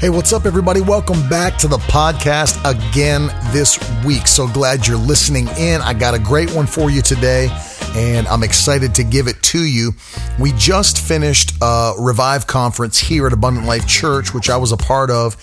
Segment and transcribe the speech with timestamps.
[0.00, 0.80] Hey, what's up, everybody?
[0.80, 4.26] Welcome back to the podcast again this week.
[4.26, 5.82] So glad you're listening in.
[5.82, 7.50] I got a great one for you today,
[7.94, 9.92] and I'm excited to give it to you.
[10.38, 14.76] We just finished a Revive conference here at Abundant Life Church, which I was a
[14.76, 15.36] part of.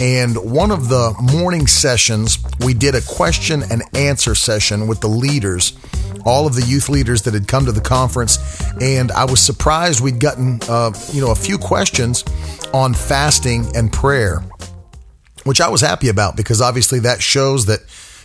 [0.00, 5.08] And one of the morning sessions, we did a question and answer session with the
[5.08, 5.72] leaders
[6.24, 8.38] all of the youth leaders that had come to the conference,
[8.80, 12.24] and I was surprised we'd gotten uh, you know a few questions
[12.72, 14.42] on fasting and prayer,
[15.44, 17.80] which I was happy about because obviously that shows that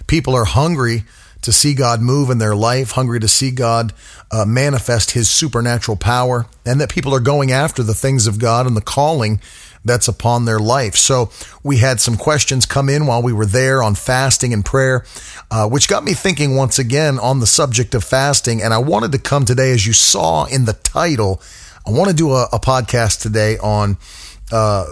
[0.08, 1.04] people are hungry
[1.42, 3.94] to see God move in their life, hungry to see God
[4.32, 8.68] uh, manifest His supernatural power, and that people are going after the things of God
[8.68, 9.42] and the calling
[9.86, 10.96] that's upon their life.
[10.96, 11.32] So
[11.64, 15.06] we had some questions come in while we were there on fasting and prayer,
[15.50, 18.62] uh, which got me thinking once again on the subject of fasting.
[18.62, 21.42] And I wanted to come today, as you saw in the title,
[21.88, 23.98] I want to do a, a podcast today on
[24.52, 24.86] uh,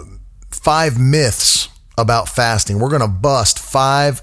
[0.50, 2.78] five myths about fasting.
[2.78, 4.22] We're going to bust five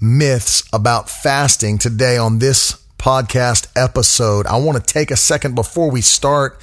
[0.00, 4.46] myths about fasting today on this podcast episode.
[4.46, 6.60] I want to take a second before we start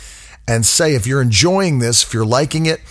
[0.48, 2.82] and say if you're enjoying this, if you're liking it,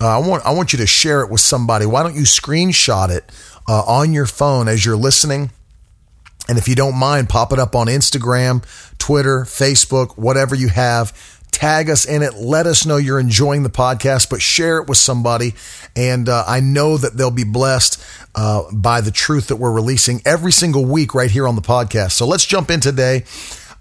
[0.00, 1.84] uh, I want I want you to share it with somebody.
[1.86, 3.30] Why don't you screenshot it
[3.68, 5.50] uh, on your phone as you're listening?
[6.48, 8.64] And if you don't mind, pop it up on Instagram,
[8.98, 11.12] Twitter, Facebook, whatever you have.
[11.52, 12.34] Tag us in it.
[12.34, 15.54] Let us know you're enjoying the podcast, but share it with somebody.
[15.94, 18.02] And uh, I know that they'll be blessed
[18.34, 22.12] uh, by the truth that we're releasing every single week right here on the podcast.
[22.12, 23.24] So let's jump in today,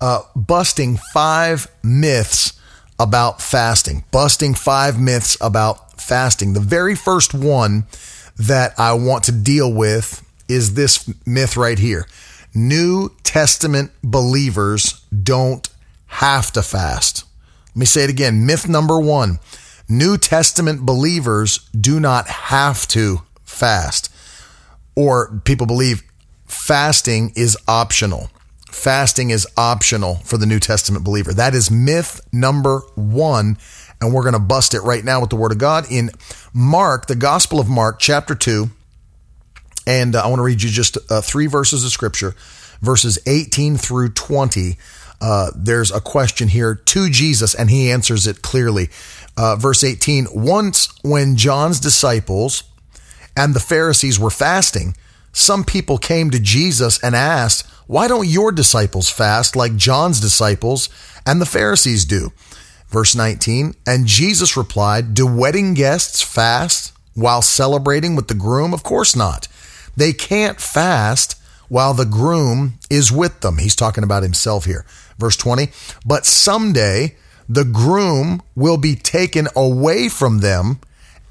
[0.01, 2.53] uh, busting five myths
[2.99, 6.53] about fasting, busting five myths about fasting.
[6.53, 7.85] The very first one
[8.37, 12.07] that I want to deal with is this myth right here.
[12.53, 15.69] New Testament believers don't
[16.07, 17.25] have to fast.
[17.69, 18.45] Let me say it again.
[18.45, 19.39] Myth number one
[19.87, 24.11] New Testament believers do not have to fast.
[24.99, 26.03] Or people believe
[26.45, 28.29] fasting is optional.
[28.69, 31.33] Fasting is optional for the New Testament believer.
[31.33, 33.57] That is myth number one
[34.01, 36.09] and we're going to bust it right now with the Word of God in
[36.53, 38.69] Mark, the Gospel of Mark, chapter 2.
[39.85, 42.35] And uh, I want to read you just uh, three verses of Scripture,
[42.81, 44.77] verses 18 through 20.
[45.21, 48.89] Uh, there's a question here to Jesus, and he answers it clearly.
[49.35, 52.63] Uh, verse 18 Once, when John's disciples
[53.39, 54.97] and the Pharisees were fasting,
[55.31, 60.89] some people came to Jesus and asked, Why don't your disciples fast like John's disciples
[61.25, 62.33] and the Pharisees do?
[62.89, 68.73] Verse 19, and Jesus replied, Do wedding guests fast while celebrating with the groom?
[68.73, 69.47] Of course not.
[69.95, 73.59] They can't fast while the groom is with them.
[73.59, 74.85] He's talking about himself here.
[75.17, 75.69] Verse 20,
[76.05, 77.15] but someday
[77.47, 80.79] the groom will be taken away from them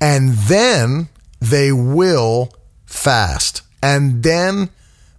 [0.00, 1.08] and then
[1.40, 2.52] they will
[2.86, 3.62] fast.
[3.82, 4.70] And then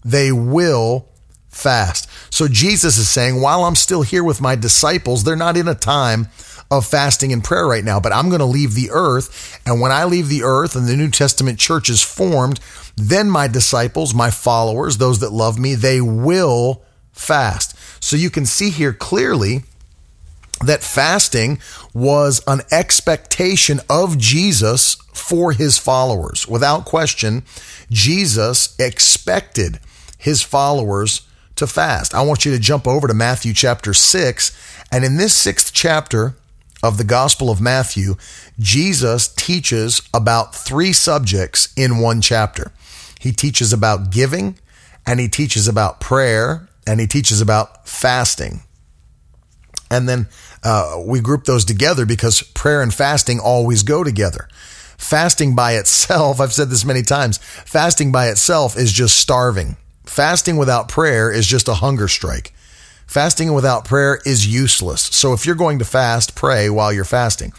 [0.03, 1.07] they will
[1.49, 2.09] fast.
[2.33, 5.75] So Jesus is saying, while I'm still here with my disciples, they're not in a
[5.75, 6.27] time
[6.71, 9.59] of fasting and prayer right now, but I'm going to leave the earth.
[9.65, 12.59] And when I leave the earth and the New Testament church is formed,
[12.95, 17.75] then my disciples, my followers, those that love me, they will fast.
[18.03, 19.63] So you can see here clearly
[20.65, 21.59] that fasting
[21.93, 26.47] was an expectation of Jesus for his followers.
[26.47, 27.43] Without question,
[27.89, 29.79] Jesus expected
[30.17, 31.21] his followers
[31.55, 32.13] to fast.
[32.13, 34.85] I want you to jump over to Matthew chapter 6.
[34.91, 36.35] And in this sixth chapter
[36.81, 38.15] of the Gospel of Matthew,
[38.57, 42.71] Jesus teaches about three subjects in one chapter.
[43.19, 44.57] He teaches about giving,
[45.05, 48.61] and he teaches about prayer, and he teaches about fasting.
[49.91, 50.27] And then
[50.63, 54.47] uh, we group those together because prayer and fasting always go together.
[54.97, 59.77] Fasting by itself, I've said this many times, fasting by itself is just starving.
[60.05, 62.53] Fasting without prayer is just a hunger strike.
[63.07, 65.01] Fasting without prayer is useless.
[65.01, 67.53] So if you're going to fast, pray while you're fasting.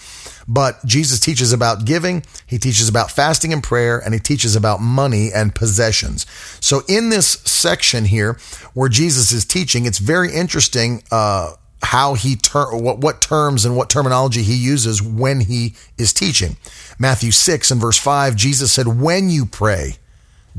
[0.46, 4.81] But Jesus teaches about giving, he teaches about fasting and prayer, and he teaches about
[4.81, 6.26] money and possessions.
[6.61, 8.38] So in this section here,
[8.75, 13.77] where Jesus is teaching, it's very interesting uh, how he ter- what what terms and
[13.77, 16.56] what terminology he uses when he is teaching.
[16.99, 19.97] Matthew six and verse five, Jesus said, "When you pray."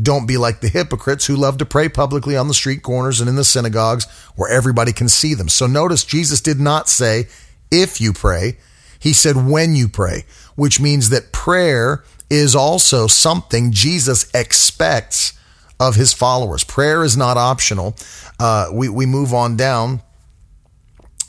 [0.02, 3.30] Don't be like the hypocrites who love to pray publicly on the street corners and
[3.30, 4.08] in the synagogues
[4.38, 5.50] where everybody can see them.
[5.50, 7.28] So notice Jesus did not say,
[7.70, 8.58] if you pray.
[9.00, 10.24] He said, when you pray,
[10.56, 15.34] which means that prayer is also something Jesus expects
[15.78, 16.64] of his followers.
[16.64, 17.96] Prayer is not optional.
[18.40, 20.02] Uh, we, we move on down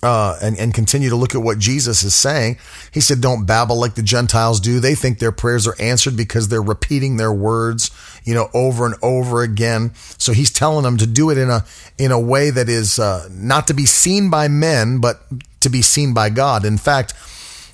[0.02, 2.58] uh, and, and continue to look at what Jesus is saying.
[2.92, 4.80] He said, Don't babble like the Gentiles do.
[4.80, 7.90] They think their prayers are answered because they're repeating their words,
[8.24, 9.94] you know, over and over again.
[10.18, 11.64] So he's telling them to do it in a
[11.98, 15.22] in a way that is uh, not to be seen by men, but
[15.60, 16.64] to be seen by God.
[16.64, 17.14] In fact,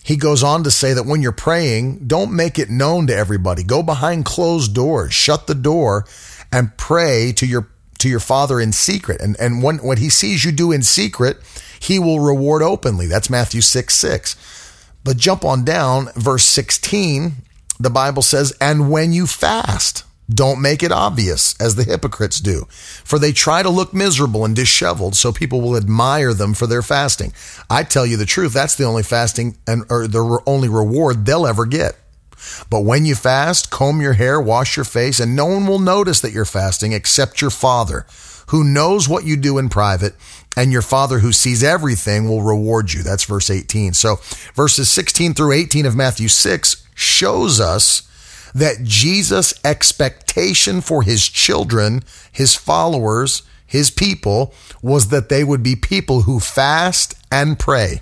[0.02, 3.62] he goes on to say that when you're praying, don't make it known to everybody.
[3.62, 6.06] Go behind closed doors, shut the door,
[6.52, 9.20] and pray to your to your father in secret.
[9.20, 11.38] And and when what he sees you do in secret,
[11.80, 13.06] he will reward openly.
[13.06, 14.36] That's Matthew 6 6.
[15.04, 17.32] But jump on down, verse 16,
[17.80, 22.66] the Bible says, And when you fast, don't make it obvious as the hypocrites do,
[22.68, 26.82] for they try to look miserable and disheveled so people will admire them for their
[26.82, 27.32] fasting.
[27.70, 31.46] I tell you the truth, that's the only fasting and or the only reward they'll
[31.46, 31.96] ever get.
[32.70, 36.20] But when you fast, comb your hair, wash your face, and no one will notice
[36.20, 38.06] that you're fasting except your Father,
[38.48, 40.14] who knows what you do in private,
[40.56, 43.02] and your Father who sees everything will reward you.
[43.02, 43.92] That's verse 18.
[43.92, 44.16] So
[44.54, 48.02] verses 16 through 18 of Matthew 6 shows us
[48.54, 52.02] that Jesus' expectation for his children,
[52.32, 58.00] his followers, his people was that they would be people who fast and pray.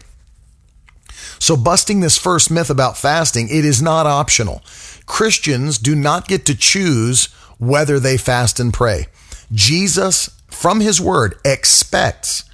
[1.38, 4.62] So, busting this first myth about fasting, it is not optional.
[5.06, 7.26] Christians do not get to choose
[7.58, 9.06] whether they fast and pray.
[9.52, 12.44] Jesus, from his word, expects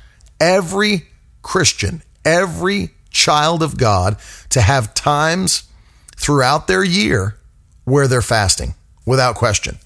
[0.41, 1.07] every
[1.43, 4.17] Christian, every child of God
[4.51, 5.65] to have times
[6.17, 7.39] throughout their year
[7.85, 8.75] where they're fasting
[9.05, 9.79] without question.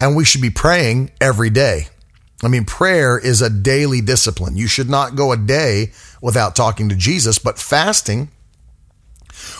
[0.00, 1.88] And we should be praying every day.
[2.42, 4.56] I mean, prayer is a daily discipline.
[4.56, 8.30] You should not go a day without talking to Jesus, but fasting,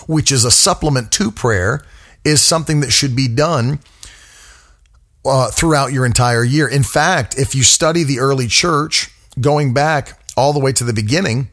[0.07, 1.85] which is a supplement to prayer,
[2.25, 3.81] is something that should be done
[5.25, 6.67] uh, throughout your entire year.
[6.67, 9.11] In fact, if you study the early church,
[9.41, 11.51] going back all the way to the beginning,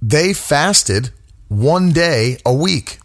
[0.00, 1.10] they fasted
[1.48, 2.98] one day a week.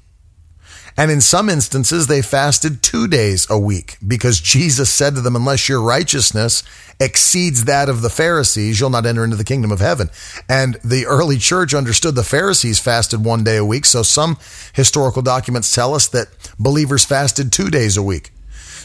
[0.98, 5.36] And in some instances, they fasted two days a week because Jesus said to them,
[5.36, 6.64] Unless your righteousness
[7.00, 10.10] exceeds that of the Pharisees, you'll not enter into the kingdom of heaven.
[10.48, 13.86] And the early church understood the Pharisees fasted one day a week.
[13.86, 14.38] So some
[14.74, 16.28] historical documents tell us that
[16.60, 18.32] believers fasted two days a week.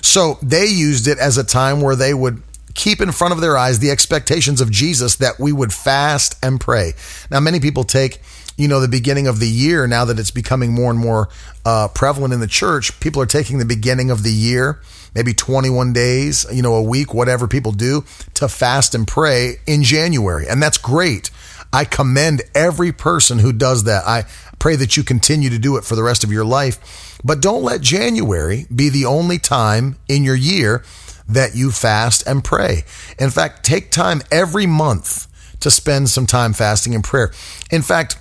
[0.00, 2.42] So they used it as a time where they would
[2.74, 6.60] keep in front of their eyes the expectations of Jesus that we would fast and
[6.60, 6.92] pray.
[7.30, 8.20] Now, many people take
[8.56, 11.28] you know, the beginning of the year, now that it's becoming more and more
[11.64, 14.80] uh, prevalent in the church, people are taking the beginning of the year,
[15.14, 18.04] maybe 21 days, you know, a week, whatever people do,
[18.34, 20.46] to fast and pray in January.
[20.48, 21.30] And that's great.
[21.72, 24.06] I commend every person who does that.
[24.06, 24.24] I
[24.58, 27.18] pray that you continue to do it for the rest of your life.
[27.22, 30.82] But don't let January be the only time in your year
[31.28, 32.84] that you fast and pray.
[33.18, 35.26] In fact, take time every month
[35.60, 37.32] to spend some time fasting and prayer.
[37.70, 38.16] In fact,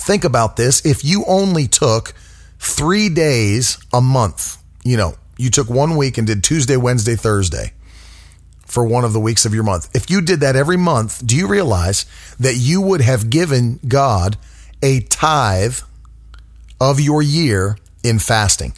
[0.00, 0.84] think about this.
[0.84, 2.14] If you only took
[2.58, 7.72] three days a month, you know, you took one week and did Tuesday, Wednesday, Thursday
[8.64, 9.88] for one of the weeks of your month.
[9.94, 12.04] If you did that every month, do you realize
[12.40, 14.36] that you would have given God
[14.82, 15.78] a tithe
[16.80, 18.72] of your year in fasting?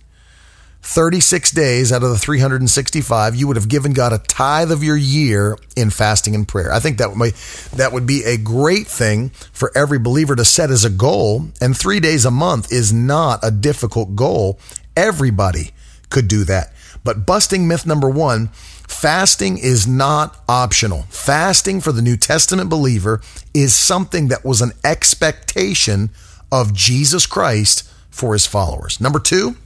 [0.88, 4.96] 36 days out of the 365, you would have given God a tithe of your
[4.96, 6.72] year in fasting and prayer.
[6.72, 7.34] I think that would,
[7.74, 11.48] that would be a great thing for every believer to set as a goal.
[11.60, 14.58] And three days a month is not a difficult goal.
[14.96, 15.72] Everybody
[16.08, 16.72] could do that.
[17.04, 18.46] But busting myth number one,
[18.88, 21.02] fasting is not optional.
[21.10, 23.20] Fasting for the New Testament believer
[23.52, 26.08] is something that was an expectation
[26.50, 29.02] of Jesus Christ for his followers.
[29.02, 29.56] Number two,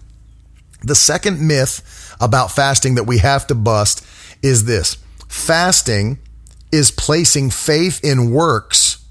[0.84, 4.04] the second myth about fasting that we have to bust
[4.42, 4.96] is this
[5.28, 6.18] fasting
[6.70, 9.04] is placing faith in works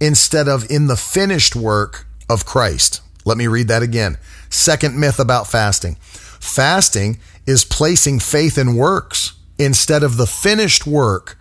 [0.00, 3.00] instead of in the finished work of Christ.
[3.24, 4.18] Let me read that again.
[4.50, 5.96] Second myth about fasting
[6.40, 11.38] fasting is placing faith in works instead of the finished work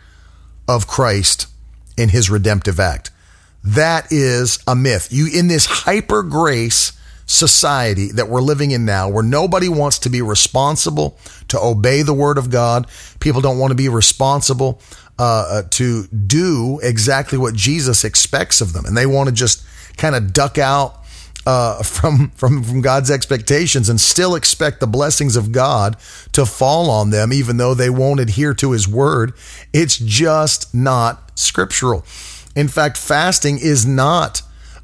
[0.68, 1.48] of Christ
[1.98, 3.12] in his redemptive act.
[3.64, 5.10] That is a myth.
[5.12, 6.92] You, in this hyper grace,
[7.26, 11.18] society that we're living in now where nobody wants to be responsible
[11.48, 12.88] to obey the word of God.
[13.20, 14.82] People don't want to be responsible
[15.18, 18.86] uh, uh, to do exactly what Jesus expects of them.
[18.86, 19.66] And they want to just
[19.98, 21.02] kind of duck out
[21.46, 25.98] uh, from from from God's expectations and still expect the blessings of God
[26.34, 29.34] to fall on them, even though they won't adhere to His word.
[29.74, 32.06] It's just not scriptural.
[32.56, 34.42] In fact, fasting is not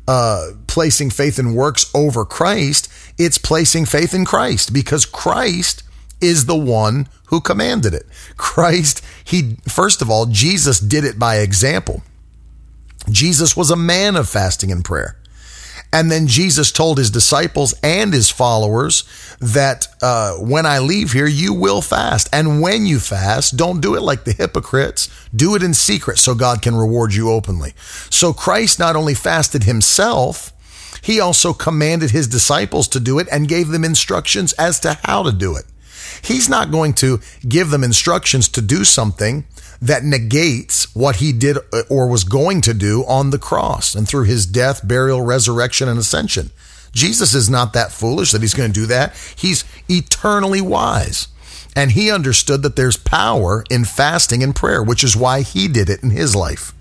[0.08, 2.91] uh, placing faith in works over Christ.
[3.17, 5.84] It's placing faith in Christ because Christ
[6.20, 8.05] is the one who commanded it.
[8.38, 12.03] Christ, he first of all, Jesus did it by example.
[13.10, 15.17] Jesus was a man of fasting and prayer.
[15.93, 19.03] And then Jesus told his disciples and his followers
[19.39, 22.29] that uh, when I leave here, you will fast.
[22.31, 25.10] And when you fast, don't do it like the hypocrites.
[25.36, 27.74] Do it in secret so God can reward you openly.
[28.10, 30.53] So Christ not only fasted himself,
[31.01, 35.24] he also commanded his disciples to do it and gave them instructions as to how
[35.24, 35.65] to do it.
[36.24, 39.45] He's not going to give them instructions to do something
[39.82, 44.08] that negates what he did uh, or was going to do on the cross and
[44.08, 46.52] through his death, burial, resurrection, and ascension.
[46.94, 49.16] Jesus is not that foolish that he's going to do that.
[49.36, 51.28] He's eternally wise.
[51.76, 55.90] And he understood that there's power in fasting and prayer, which is why he did
[55.90, 56.74] it in his life.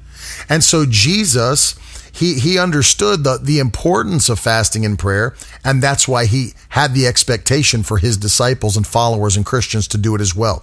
[0.49, 1.75] And so Jesus
[2.12, 6.94] he he understood the the importance of fasting and prayer and that's why he had
[6.94, 10.62] the expectation for his disciples and followers and Christians to do it as well.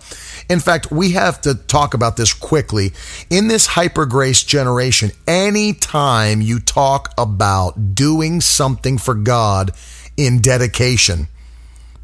[0.50, 2.94] In fact, we have to talk about this quickly.
[3.30, 9.72] In this hyper grace generation, anytime you talk about doing something for God
[10.16, 11.28] in dedication,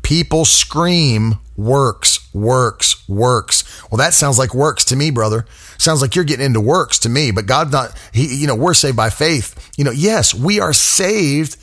[0.02, 3.64] people scream works, works, works.
[3.90, 5.46] Well, that sounds like works to me, brother.
[5.84, 8.74] Sounds like you're getting into works to me, but God not, he, you know, we're
[8.74, 9.70] saved by faith.
[9.78, 11.58] You know, yes, we are saved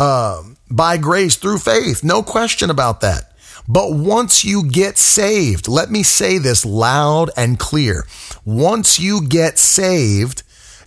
[0.00, 2.02] uh, by grace through faith.
[2.02, 3.32] No question about that.
[3.68, 8.08] But once you get saved, let me say this loud and clear.
[8.44, 10.42] Once you get saved,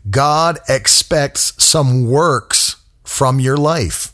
[0.10, 2.76] God expects some works
[3.06, 4.12] from your life.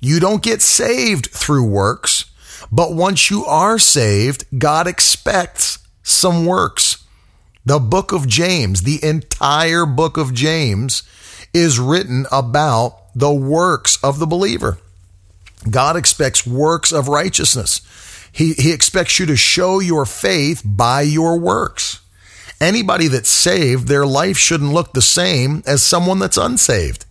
[0.00, 2.24] You don't get saved through works.
[2.72, 6.95] But once you are saved, God expects some works.
[7.66, 11.02] The book of James, the entire book of James,
[11.52, 14.78] is written about the works of the believer.
[15.68, 17.80] God expects works of righteousness.
[18.30, 22.00] He, he expects you to show your faith by your works.
[22.60, 27.04] Anybody that's saved, their life shouldn't look the same as someone that's unsaved.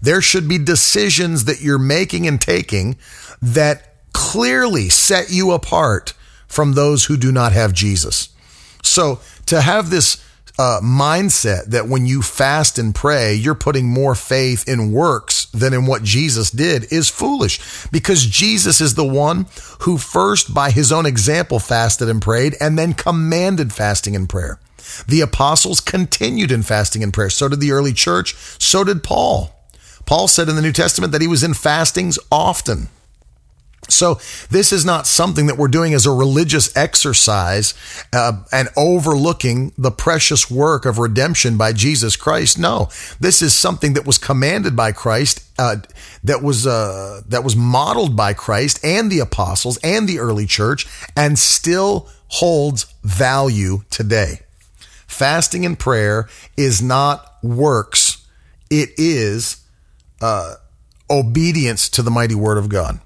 [0.00, 2.96] There should be decisions that you're making and taking
[3.42, 6.12] that clearly set you apart
[6.46, 8.28] from those who do not have Jesus.
[8.82, 10.22] So to have this
[10.58, 15.74] uh, mindset that when you fast and pray, you're putting more faith in works than
[15.74, 19.46] in what Jesus did is foolish because Jesus is the one
[19.80, 24.58] who first, by his own example, fasted and prayed and then commanded fasting and prayer.
[25.08, 27.30] The apostles continued in fasting and prayer.
[27.30, 28.34] So did the early church.
[28.58, 29.52] So did Paul.
[30.06, 32.88] Paul said in the New Testament that he was in fastings often.
[33.88, 34.14] So
[34.50, 37.74] this is not something that we're doing as a religious exercise
[38.12, 42.58] uh, and overlooking the precious work of redemption by Jesus Christ.
[42.58, 42.88] No,
[43.20, 45.76] this is something that was commanded by Christ, uh,
[46.24, 50.86] that was uh, that was modeled by Christ and the apostles and the early church,
[51.16, 54.40] and still holds value today.
[55.06, 58.26] Fasting and prayer is not works;
[58.68, 59.62] it is
[60.20, 60.56] uh,
[61.08, 63.00] obedience to the mighty word of God.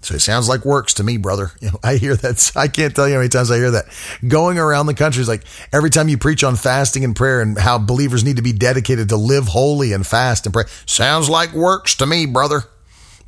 [0.00, 1.52] So it sounds like works to me, brother.
[1.60, 2.52] You know, I hear that.
[2.54, 3.86] I can't tell you how many times I hear that.
[4.26, 7.58] Going around the country is like every time you preach on fasting and prayer and
[7.58, 10.64] how believers need to be dedicated to live holy and fast and pray.
[10.86, 12.62] Sounds like works to me, brother.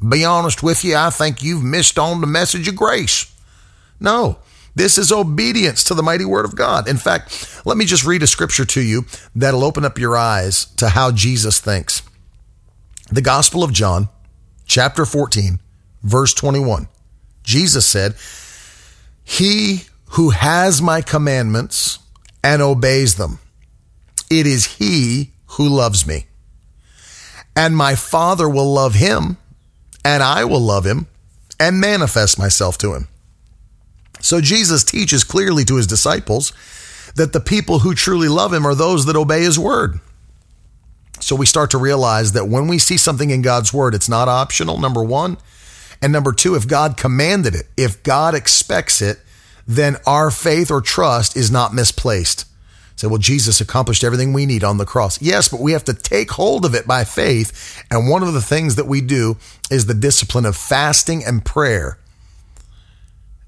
[0.07, 3.35] Be honest with you, I think you've missed on the message of grace.
[3.99, 4.39] No,
[4.75, 6.89] this is obedience to the mighty word of God.
[6.89, 10.67] In fact, let me just read a scripture to you that'll open up your eyes
[10.77, 12.03] to how Jesus thinks.
[13.11, 14.09] The Gospel of John,
[14.67, 15.59] chapter 14
[16.03, 16.89] Verse 21
[17.43, 18.15] Jesus said,
[19.25, 21.99] He who has my commandments
[22.43, 23.39] and obeys them,
[24.31, 26.27] it is he who loves me.
[27.57, 29.37] And my Father will love him,
[30.05, 31.07] and I will love him
[31.59, 33.09] and manifest myself to him.
[34.21, 36.53] So Jesus teaches clearly to his disciples
[37.17, 40.01] that the people who truly love him are those that obey his word.
[41.21, 44.29] So we start to realize that when we see something in God's word, it's not
[44.29, 45.37] optional, number one.
[46.03, 49.19] And number two, if God commanded it, if God expects it,
[49.67, 52.47] then our faith or trust is not misplaced.
[52.97, 55.23] Say, well, Jesus accomplished everything we need on the cross.
[55.23, 57.83] Yes, but we have to take hold of it by faith.
[57.91, 59.39] And one of the things that we do
[59.71, 61.99] is the discipline of fasting and prayer.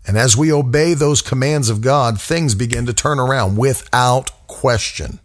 [0.07, 5.21] And as we obey those commands of God, things begin to turn around without question.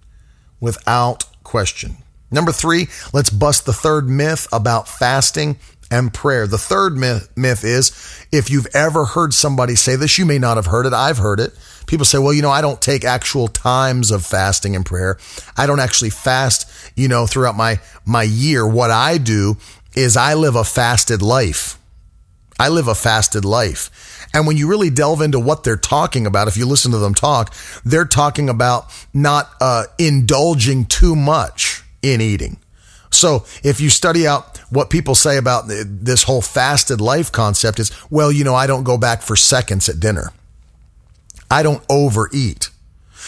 [0.60, 1.98] Without question.
[2.30, 5.58] Number three, let's bust the third myth about fasting
[5.90, 6.48] and prayer.
[6.48, 7.92] The third myth, myth is
[8.32, 10.94] if you've ever heard somebody say this, you may not have heard it.
[10.94, 11.54] I've heard it.
[11.88, 15.18] People say, well, you know, I don't take actual times of fasting and prayer.
[15.56, 18.68] I don't actually fast, you know, throughout my, my year.
[18.68, 19.58] What I do
[19.96, 21.80] is I live a fasted life.
[22.60, 24.28] I live a fasted life.
[24.34, 27.14] And when you really delve into what they're talking about, if you listen to them
[27.14, 27.54] talk,
[27.86, 32.58] they're talking about not uh, indulging too much in eating.
[33.10, 37.92] So if you study out what people say about this whole fasted life concept is,
[38.10, 40.32] well, you know, I don't go back for seconds at dinner.
[41.50, 42.70] I don't overeat.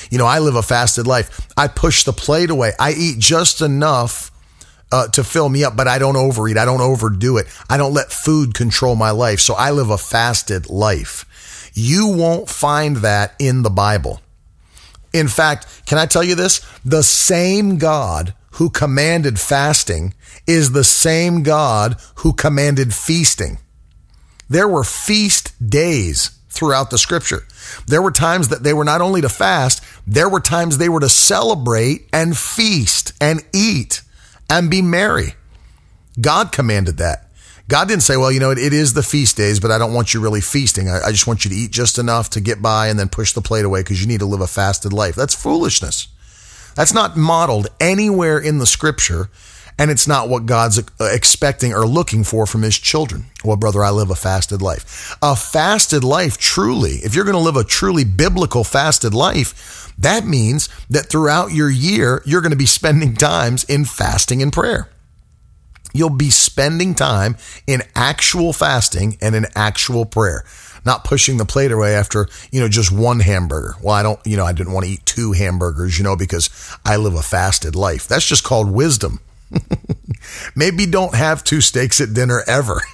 [0.09, 1.47] You know, I live a fasted life.
[1.57, 2.73] I push the plate away.
[2.79, 4.31] I eat just enough
[4.91, 6.57] uh, to fill me up, but I don't overeat.
[6.57, 7.47] I don't overdo it.
[7.69, 9.39] I don't let food control my life.
[9.39, 11.71] So I live a fasted life.
[11.73, 14.21] You won't find that in the Bible.
[15.13, 16.65] In fact, can I tell you this?
[16.83, 20.13] The same God who commanded fasting
[20.47, 23.59] is the same God who commanded feasting.
[24.49, 27.43] There were feast days throughout the scripture.
[27.87, 30.99] There were times that they were not only to fast, there were times they were
[30.99, 34.01] to celebrate and feast and eat
[34.49, 35.35] and be merry.
[36.19, 37.27] God commanded that.
[37.67, 39.93] God didn't say, well, you know, it, it is the feast days, but I don't
[39.93, 40.89] want you really feasting.
[40.89, 43.33] I, I just want you to eat just enough to get by and then push
[43.33, 45.13] the plate away because you need to live a fasted life.
[45.13, 46.07] That's foolishness.
[46.75, 49.29] That's not modeled anywhere in the scripture,
[49.77, 53.25] and it's not what God's uh, expecting or looking for from his children.
[53.43, 55.17] Well, brother, I live a fasted life.
[55.21, 60.25] A fasted life, truly, if you're going to live a truly biblical fasted life, that
[60.25, 64.89] means that throughout your year, you're going to be spending times in fasting and prayer.
[65.93, 70.45] You'll be spending time in actual fasting and in actual prayer
[70.85, 73.75] not pushing the plate away after, you know, just one hamburger.
[73.81, 76.49] Well, I don't, you know, I didn't want to eat two hamburgers, you know, because
[76.85, 78.07] I live a fasted life.
[78.07, 79.19] That's just called wisdom.
[80.55, 82.81] Maybe don't have two steaks at dinner ever.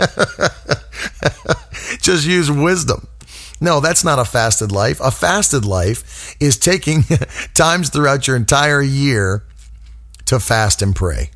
[2.02, 3.08] just use wisdom.
[3.62, 5.00] No, that's not a fasted life.
[5.00, 7.04] A fasted life is taking
[7.54, 9.44] times throughout your entire year
[10.26, 11.32] to fast and pray.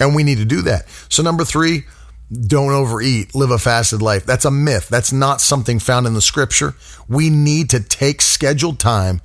[0.00, 0.86] And we need to do that.
[1.08, 1.84] So, number three,
[2.32, 4.26] don't overeat, live a fasted life.
[4.26, 4.88] That's a myth.
[4.88, 6.74] That's not something found in the scripture.
[7.08, 9.20] We need to take scheduled time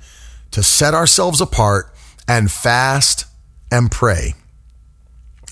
[0.52, 1.92] to set ourselves apart
[2.28, 3.26] and fast
[3.70, 4.34] and pray.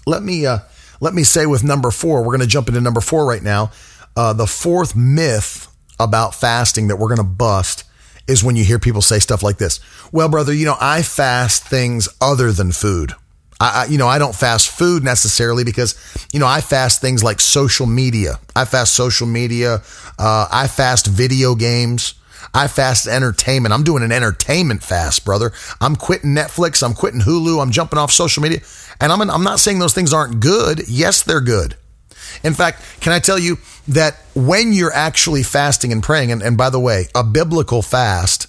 [0.06, 0.60] Let me uh,
[1.00, 3.72] let me say with number four, we're going to jump into number four right now.
[4.16, 5.66] Uh, the fourth myth
[5.98, 7.84] about fasting that we're going to bust
[8.26, 9.80] is when you hear people say stuff like this.
[10.12, 13.12] Well, brother, you know, I fast things other than food.
[13.60, 15.94] I, you know, I don't fast food necessarily because,
[16.32, 18.40] you know, I fast things like social media.
[18.56, 19.82] I fast social media.
[20.18, 22.14] Uh, I fast video games.
[22.54, 23.74] I fast entertainment.
[23.74, 25.52] I'm doing an entertainment fast, brother.
[25.78, 26.82] I'm quitting Netflix.
[26.82, 27.62] I'm quitting Hulu.
[27.62, 28.60] I'm jumping off social media.
[28.98, 30.88] And I'm, I'm not saying those things aren't good.
[30.88, 31.76] Yes, they're good.
[32.42, 36.56] In fact, can I tell you that when you're actually fasting and praying, and, and
[36.56, 38.46] by the way, a biblical fast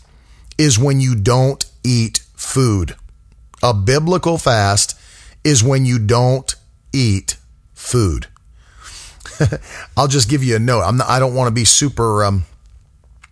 [0.58, 2.96] is when you don't eat food.
[3.62, 4.98] A biblical fast
[5.44, 6.56] is when you don't
[6.94, 7.38] eat
[7.74, 8.28] food.
[9.98, 10.82] I'll just give you a note.
[10.82, 12.44] I'm not, I don't want to be super, um,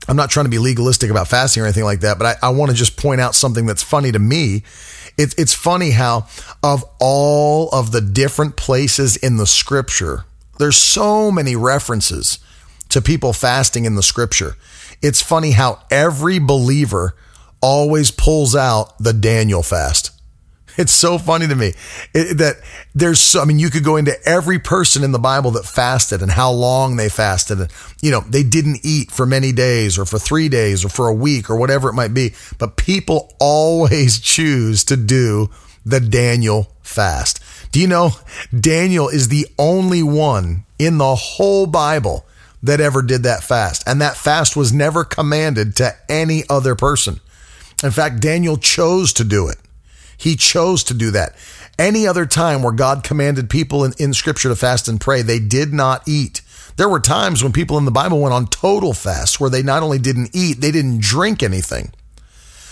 [0.07, 2.49] I'm not trying to be legalistic about fasting or anything like that, but I, I
[2.49, 4.63] want to just point out something that's funny to me.
[5.17, 6.27] It, it's funny how,
[6.63, 10.25] of all of the different places in the scripture,
[10.57, 12.39] there's so many references
[12.89, 14.55] to people fasting in the scripture.
[15.01, 17.15] It's funny how every believer
[17.61, 20.11] always pulls out the Daniel fast.
[20.79, 21.73] It's so funny to me
[22.13, 22.61] that
[22.95, 26.21] there's so, I mean, you could go into every person in the Bible that fasted
[26.21, 27.59] and how long they fasted.
[27.59, 31.09] And, you know, they didn't eat for many days or for three days or for
[31.09, 32.33] a week or whatever it might be.
[32.57, 35.49] But people always choose to do
[35.85, 37.43] the Daniel fast.
[37.73, 38.11] Do you know
[38.57, 42.25] Daniel is the only one in the whole Bible
[42.63, 43.83] that ever did that fast?
[43.85, 47.19] And that fast was never commanded to any other person.
[47.83, 49.57] In fact, Daniel chose to do it.
[50.19, 51.35] He chose to do that.
[51.79, 55.39] Any other time where God commanded people in, in scripture to fast and pray, they
[55.39, 56.41] did not eat.
[56.75, 59.81] There were times when people in the Bible went on total fasts where they not
[59.81, 61.91] only didn't eat, they didn't drink anything.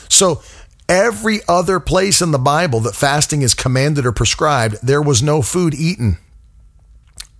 [0.10, 0.41] So
[0.89, 5.41] every other place in the Bible that fasting is commanded or prescribed, there was no
[5.41, 6.17] food eaten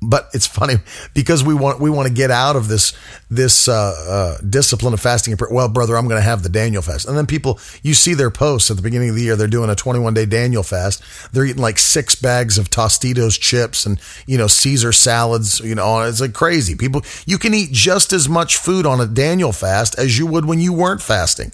[0.02, 0.76] but it's funny
[1.14, 2.94] because we want we want to get out of this
[3.30, 3.74] this uh,
[4.08, 5.52] uh, discipline of fasting and prayer.
[5.52, 8.30] Well, brother, I'm going to have the Daniel fast, and then people you see their
[8.30, 9.36] posts at the beginning of the year.
[9.36, 11.02] They're doing a 21 day Daniel fast.
[11.34, 15.60] They're eating like six bags of Tostitos chips and you know Caesar salads.
[15.62, 16.76] You know, it's like crazy.
[16.76, 20.46] People, you can eat just as much food on a Daniel fast as you would
[20.46, 21.52] when you weren't fasting.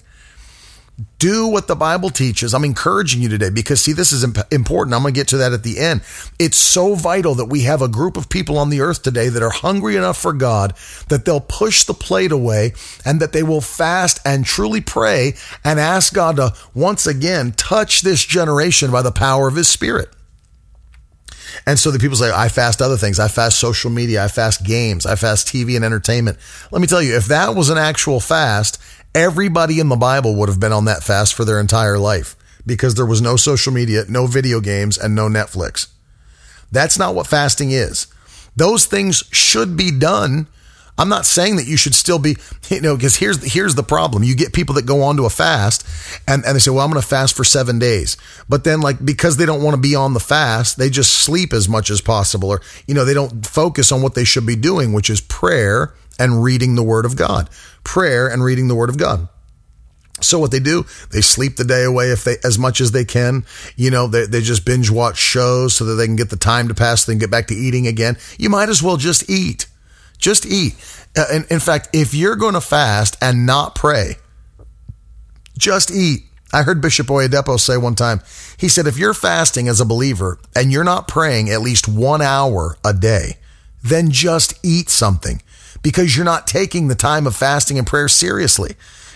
[1.18, 2.54] Do what the Bible teaches.
[2.54, 4.94] I'm encouraging you today because, see, this is imp- important.
[4.94, 6.02] I'm going to get to that at the end.
[6.38, 9.42] It's so vital that we have a group of people on the earth today that
[9.42, 10.74] are hungry enough for God
[11.08, 15.80] that they'll push the plate away and that they will fast and truly pray and
[15.80, 20.14] ask God to once again touch this generation by the power of His Spirit.
[21.66, 23.18] And so the people say, I fast other things.
[23.18, 24.24] I fast social media.
[24.24, 25.06] I fast games.
[25.06, 26.38] I fast TV and entertainment.
[26.70, 28.80] Let me tell you, if that was an actual fast,
[29.14, 32.94] everybody in the Bible would have been on that fast for their entire life because
[32.94, 35.88] there was no social media, no video games, and no Netflix.
[36.72, 38.06] That's not what fasting is.
[38.56, 40.46] Those things should be done
[40.96, 42.36] I'm not saying that you should still be,
[42.68, 44.22] you know, because here's here's the problem.
[44.22, 45.86] You get people that go on to a fast
[46.28, 48.16] and, and they say, Well, I'm gonna fast for seven days.
[48.48, 51.52] But then like because they don't want to be on the fast, they just sleep
[51.52, 54.56] as much as possible, or you know, they don't focus on what they should be
[54.56, 57.50] doing, which is prayer and reading the word of God.
[57.82, 59.28] Prayer and reading the word of God.
[60.20, 63.04] So what they do, they sleep the day away if they as much as they
[63.04, 63.44] can.
[63.76, 66.68] You know, they, they just binge watch shows so that they can get the time
[66.68, 68.16] to pass, then get back to eating again.
[68.38, 69.66] You might as well just eat.
[70.18, 70.76] Just eat.
[71.16, 74.16] Uh, in, in fact, if you're going to fast and not pray,
[75.58, 76.22] just eat.
[76.52, 78.20] I heard Bishop Oyedepo say one time,
[78.56, 82.22] he said, if you're fasting as a believer and you're not praying at least one
[82.22, 83.38] hour a day,
[83.82, 85.42] then just eat something
[85.84, 88.74] because you're not taking the time of fasting and prayer seriously.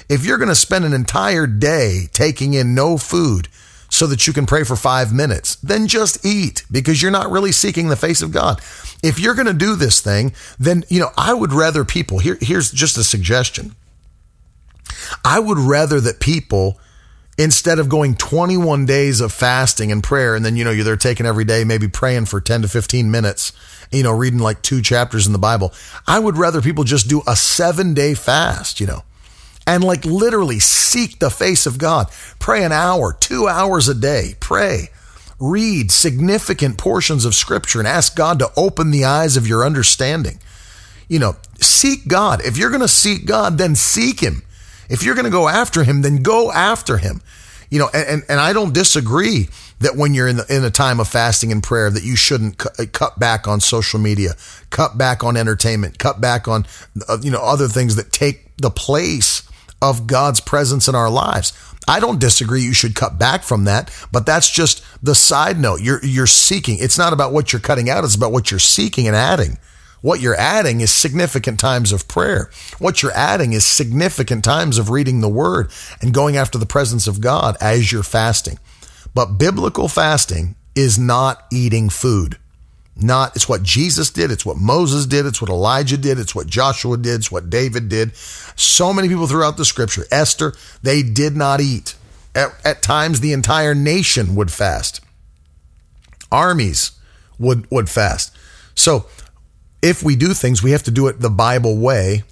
[0.08, 3.48] If you're going to spend an entire day taking in no food,
[3.90, 7.52] so that you can pray for five minutes, then just eat because you're not really
[7.52, 8.60] seeking the face of God.
[9.02, 12.36] If you're going to do this thing, then, you know, I would rather people, here,
[12.40, 13.74] here's just a suggestion.
[15.24, 16.78] I would rather that people,
[17.38, 20.96] instead of going 21 days of fasting and prayer, and then, you know, you're there
[20.96, 23.52] taking every day, maybe praying for 10 to 15 minutes,
[23.90, 25.72] you know, reading like two chapters in the Bible,
[26.06, 29.04] I would rather people just do a seven day fast, you know
[29.68, 32.10] and like literally seek the face of God.
[32.38, 34.34] Pray an hour, two hours a day.
[34.40, 34.88] Pray.
[35.38, 40.40] Read significant portions of scripture and ask God to open the eyes of your understanding.
[41.06, 42.42] You know, seek God.
[42.44, 44.42] If you're going to seek God, then seek Him.
[44.88, 47.20] If you're going to go after Him, then go after Him.
[47.70, 49.48] You know, and, and I don't disagree
[49.80, 52.58] that when you're in the, in a time of fasting and prayer that you shouldn't
[52.58, 54.34] cut, cut back on social media,
[54.70, 56.66] cut back on entertainment, cut back on
[57.08, 59.48] uh, you know other things that take the place
[59.82, 61.52] of God's presence in our lives.
[61.86, 65.80] I don't disagree you should cut back from that, but that's just the side note.
[65.80, 66.78] You're you're seeking.
[66.80, 69.58] It's not about what you're cutting out, it's about what you're seeking and adding.
[70.00, 72.50] What you're adding is significant times of prayer.
[72.78, 77.06] What you're adding is significant times of reading the word and going after the presence
[77.06, 78.58] of God as you're fasting.
[79.14, 82.38] But biblical fasting is not eating food
[83.00, 86.46] not it's what Jesus did, it's what Moses did, it's what Elijah did, it's what
[86.46, 88.14] Joshua did, it's what David did.
[88.16, 91.94] So many people throughout the scripture, Esther, they did not eat.
[92.34, 95.00] At, at times the entire nation would fast.
[96.30, 96.92] Armies
[97.38, 98.36] would would fast.
[98.74, 99.06] So
[99.82, 102.24] if we do things, we have to do it the Bible way.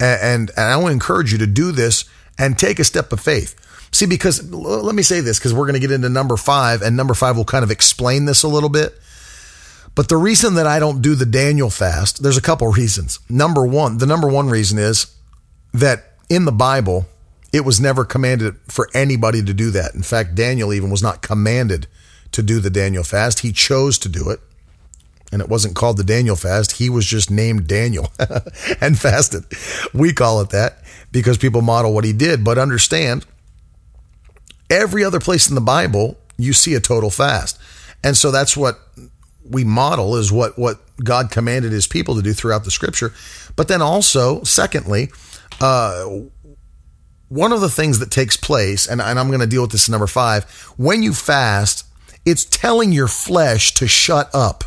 [0.00, 2.04] And, and I want to encourage you to do this
[2.38, 3.54] and take a step of faith.
[3.92, 6.96] See, because let me say this, because we're going to get into number five, and
[6.96, 8.98] number five will kind of explain this a little bit.
[9.94, 13.18] But the reason that I don't do the Daniel fast, there's a couple reasons.
[13.28, 15.14] Number one, the number one reason is
[15.74, 17.06] that in the Bible,
[17.52, 19.94] it was never commanded for anybody to do that.
[19.94, 21.86] In fact, Daniel even was not commanded
[22.32, 23.40] to do the Daniel fast.
[23.40, 24.40] He chose to do it.
[25.32, 26.72] And it wasn't called the Daniel fast.
[26.72, 28.12] He was just named Daniel
[28.80, 29.44] and fasted.
[29.94, 32.44] We call it that because people model what he did.
[32.44, 33.24] But understand,
[34.70, 37.58] every other place in the Bible, you see a total fast.
[38.04, 38.78] And so that's what
[39.48, 43.12] we model is what what God commanded His people to do throughout the Scripture.
[43.56, 45.10] But then also, secondly,
[45.60, 46.04] uh,
[47.28, 49.88] one of the things that takes place, and, and I'm going to deal with this
[49.88, 50.44] in number five,
[50.76, 51.86] when you fast,
[52.24, 54.64] it's telling your flesh to shut up.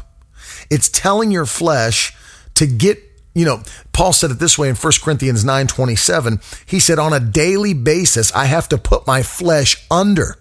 [0.70, 2.16] It's telling your flesh
[2.56, 3.02] to get
[3.38, 6.40] you know, Paul said it this way in 1 Corinthians 9 27.
[6.66, 10.38] He said, On a daily basis, I have to put my flesh under.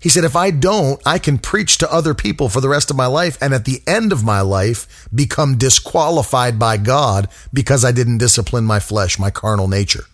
[0.00, 2.96] He said, if I don't, I can preach to other people for the rest of
[2.96, 7.92] my life and at the end of my life become disqualified by God because I
[7.92, 10.04] didn't discipline my flesh, my carnal nature.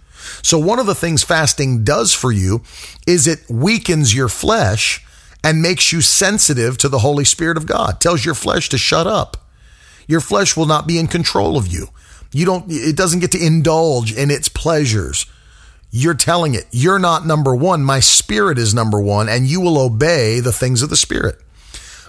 [0.43, 2.63] So one of the things fasting does for you
[3.07, 5.06] is it weakens your flesh
[5.47, 8.01] and makes you sensitive to the Holy Spirit of God.
[8.01, 9.37] Tells your flesh to shut up.
[10.09, 11.91] Your flesh will not be in control of you.
[12.33, 15.25] You don't, it doesn't get to indulge in its pleasures.
[15.93, 17.85] You're telling it, you're not number one.
[17.85, 21.41] My spirit is number one, and you will obey the things of the spirit.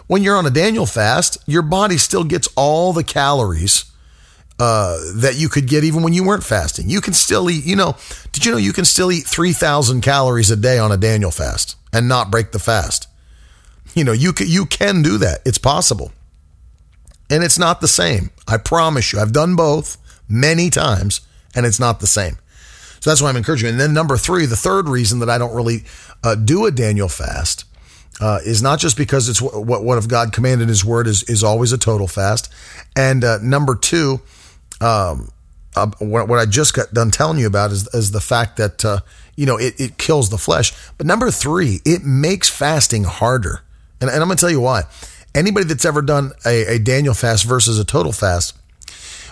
[0.07, 3.85] When you're on a Daniel fast, your body still gets all the calories
[4.57, 6.89] uh, that you could get even when you weren't fasting.
[6.89, 7.97] You can still eat, you know,
[8.31, 11.75] did you know you can still eat 3,000 calories a day on a Daniel fast
[11.93, 13.07] and not break the fast?
[13.97, 15.39] You know, you can, you can do that.
[15.45, 16.11] It's possible.
[17.29, 18.29] And it's not the same.
[18.47, 19.19] I promise you.
[19.19, 19.97] I've done both
[20.29, 21.21] many times
[21.55, 22.37] and it's not the same.
[22.99, 23.71] So that's why I'm encouraging you.
[23.71, 25.83] And then number three, the third reason that I don't really
[26.23, 27.65] uh, do a Daniel fast
[28.19, 31.23] uh, is not just because it's what, what, what if God commanded His word is
[31.23, 32.51] is always a total fast,
[32.95, 34.21] and uh, number two,
[34.81, 35.29] um,
[35.75, 38.83] uh, what, what, I just got done telling you about is, is the fact that
[38.83, 38.99] uh,
[39.35, 40.73] you know it, it kills the flesh.
[40.97, 43.61] But number three, it makes fasting harder,
[44.01, 44.83] and, and I'm going to tell you why.
[45.35, 48.57] Anybody that's ever done a, a Daniel fast versus a total fast,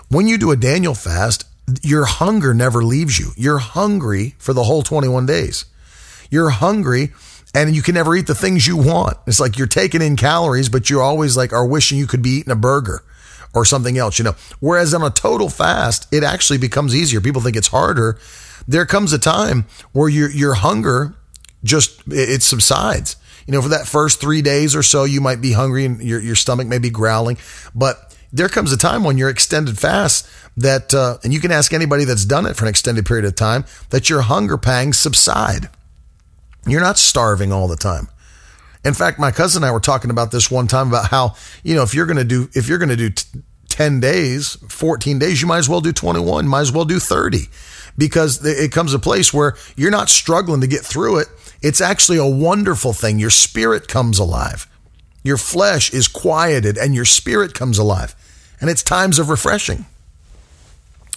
[0.09, 1.45] when you do a Daniel fast,
[1.81, 3.31] your hunger never leaves you.
[3.35, 5.65] You're hungry for the whole 21 days.
[6.29, 7.11] You're hungry
[7.55, 9.17] and you can never eat the things you want.
[9.25, 12.31] It's like you're taking in calories, but you always like are wishing you could be
[12.31, 13.03] eating a burger
[13.53, 14.35] or something else, you know.
[14.59, 17.21] Whereas on a total fast, it actually becomes easier.
[17.21, 18.19] People think it's harder.
[18.67, 21.15] There comes a time where your your hunger
[21.63, 23.15] just it subsides.
[23.45, 26.19] You know, for that first three days or so, you might be hungry and your
[26.19, 27.37] your stomach may be growling,
[27.73, 30.27] but there comes a time when your extended fast
[30.57, 33.35] that, uh, and you can ask anybody that's done it for an extended period of
[33.35, 35.69] time, that your hunger pangs subside.
[36.67, 38.09] You're not starving all the time.
[38.83, 41.75] In fact, my cousin and I were talking about this one time about how, you
[41.75, 45.17] know, if you're going to do, if you're going to do t- 10 days, 14
[45.17, 47.47] days, you might as well do 21, might as well do 30
[47.97, 51.27] because it comes a place where you're not struggling to get through it.
[51.65, 53.17] It's actually a wonderful thing.
[53.17, 54.67] Your spirit comes alive.
[55.23, 58.15] Your flesh is quieted and your spirit comes alive.
[58.61, 59.87] And it's times of refreshing.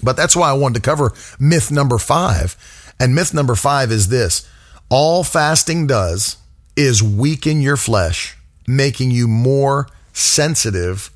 [0.02, 2.56] But that's why I wanted to cover myth number five.
[2.98, 4.48] And myth number five is this
[4.88, 6.38] all fasting does
[6.76, 8.34] is weaken your flesh,
[8.66, 11.11] making you more sensitive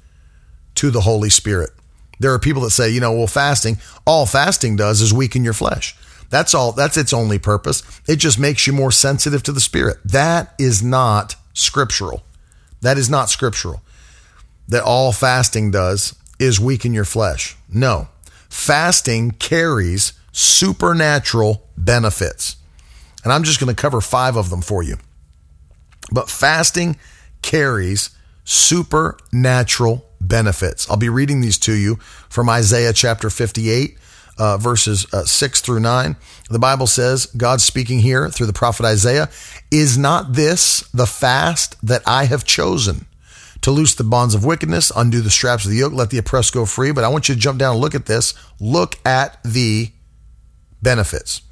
[0.75, 1.71] to the Holy Spirit.
[2.21, 5.55] There are people that say, you know, well, fasting, all fasting does is weaken your
[5.55, 5.97] flesh.
[6.33, 7.83] That's all, that's its only purpose.
[8.09, 9.99] It just makes you more sensitive to the Spirit.
[10.03, 12.23] That is not scriptural.
[12.81, 13.83] That is not scriptural.
[14.67, 17.55] That all fasting does is weaken your flesh.
[17.69, 18.09] No.
[18.49, 22.57] Fasting carries supernatural benefits.
[23.25, 24.97] And I'm just going to cover five of them for you.
[26.11, 26.97] But fasting
[27.43, 28.09] carries
[28.45, 30.89] supernatural benefits.
[30.89, 31.97] I'll be reading these to you
[32.31, 33.99] from Isaiah chapter 58,
[34.39, 36.17] uh, verses uh, 6 through 9.
[36.51, 39.29] The Bible says, God speaking here through the prophet Isaiah,
[39.71, 43.07] Is not this the fast that I have chosen?
[43.63, 46.53] To loose the bonds of wickedness, undo the straps of the yoke, let the oppressed
[46.53, 46.91] go free.
[46.91, 48.35] But I want you to jump down and look at this.
[48.59, 49.91] Look at the
[50.83, 51.43] benefits.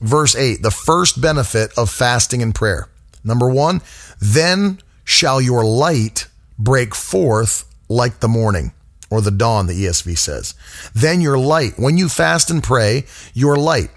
[0.00, 2.88] Verse 8, the first benefit of fasting and prayer.
[3.24, 3.80] Number one,
[4.20, 6.26] then shall your light
[6.58, 8.72] break forth like the morning
[9.10, 10.54] or the dawn, the ESV says.
[10.94, 13.90] Then your light, when you fast and pray, your light.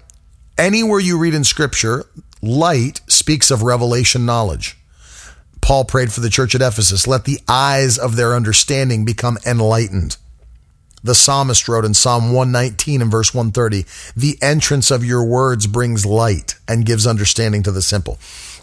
[0.56, 2.04] Anywhere you read in scripture,
[2.42, 4.76] light speaks of revelation knowledge.
[5.60, 10.16] Paul prayed for the church at Ephesus, let the eyes of their understanding become enlightened.
[11.02, 16.04] The psalmist wrote in Psalm 119 and verse 130, the entrance of your words brings
[16.04, 18.18] light and gives understanding to the simple.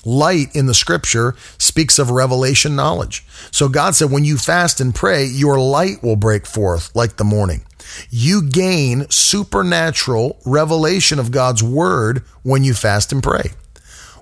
[0.07, 3.25] Light in the scripture speaks of revelation knowledge.
[3.51, 7.25] So God said, when you fast and pray, your light will break forth like the
[7.25, 7.65] morning.
[8.09, 13.51] You gain supernatural revelation of God's word when you fast and pray.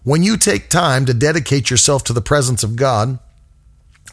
[0.01, 3.19] When you take time to dedicate yourself to the presence of God,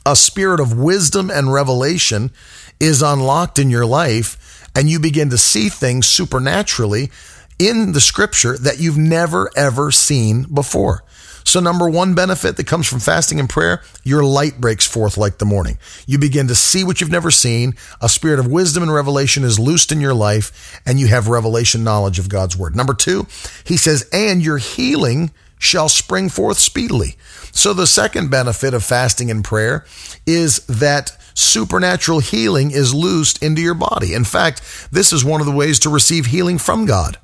[0.05, 2.33] a spirit of wisdom and revelation
[2.81, 7.11] is unlocked in your life and you begin to see things supernaturally
[7.59, 11.03] in the scripture that you've never ever seen before.
[11.45, 15.39] So, number one benefit that comes from fasting and prayer, your light breaks forth like
[15.39, 15.79] the morning.
[16.07, 17.75] You begin to see what you've never seen.
[18.01, 21.85] A spirit of wisdom and revelation is loosed in your life, and you have revelation
[21.85, 22.77] knowledge of God's word.
[22.77, 23.27] Number two,
[23.65, 27.17] he says, and your healing shall spring forth speedily.
[27.53, 29.85] So, the second benefit of fasting and prayer
[30.27, 34.15] is that supernatural healing is loosed into your body.
[34.15, 37.19] In fact, this is one of the ways to receive healing from God.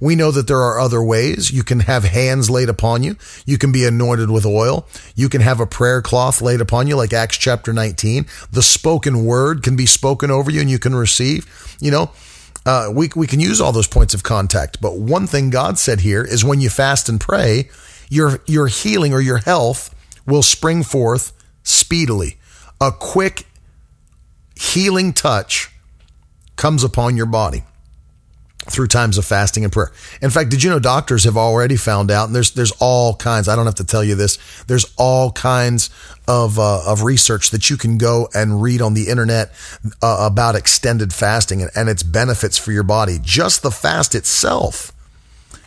[0.00, 1.50] We know that there are other ways.
[1.50, 3.16] You can have hands laid upon you.
[3.46, 4.86] You can be anointed with oil.
[5.14, 8.26] You can have a prayer cloth laid upon you, like Acts chapter 19.
[8.50, 11.76] The spoken word can be spoken over you and you can receive.
[11.80, 12.10] You know,
[12.64, 14.80] uh, we, we can use all those points of contact.
[14.80, 17.70] But one thing God said here is when you fast and pray,
[18.08, 19.94] your, your healing or your health
[20.26, 21.32] will spring forth
[21.62, 22.38] speedily.
[22.80, 23.46] A quick
[24.54, 25.70] healing touch
[26.56, 27.64] comes upon your body.
[28.70, 29.90] Through times of fasting and prayer.
[30.20, 33.48] In fact, did you know doctors have already found out, and there's there's all kinds.
[33.48, 34.38] I don't have to tell you this.
[34.64, 35.90] There's all kinds
[36.26, 39.50] of uh, of research that you can go and read on the internet
[40.02, 43.18] uh, about extended fasting and, and its benefits for your body.
[43.22, 44.92] Just the fast itself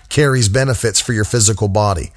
[0.10, 2.12] carries benefits for your physical body.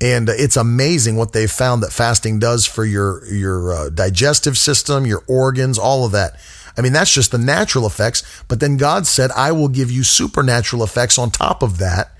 [0.00, 5.04] And it's amazing what they've found that fasting does for your your uh, digestive system,
[5.04, 6.36] your organs, all of that.
[6.76, 8.22] I mean, that's just the natural effects.
[8.48, 12.12] But then God said, I will give you supernatural effects on top of that,